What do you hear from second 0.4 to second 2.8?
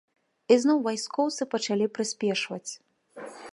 І зноў вайскоўцы пачалі прыспешваць.